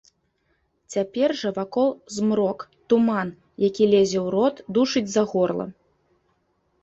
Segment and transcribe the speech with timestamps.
[0.93, 2.59] Цяпер жа вакол змрок,
[2.93, 3.29] туман,
[3.67, 5.67] які лезе ў рот, душыць за горла.